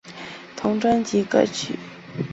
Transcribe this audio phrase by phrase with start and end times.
[0.55, 1.77] 同专辑歌曲。